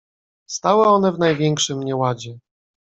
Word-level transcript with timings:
"Stały 0.49 0.85
one 0.87 1.11
w 1.11 1.19
największym 1.19 1.83
nieładzie." 1.83 2.39